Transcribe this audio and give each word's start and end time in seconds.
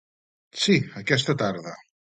—Sí, 0.61 0.77
aquesta 1.03 1.39
tarda. 1.45 1.79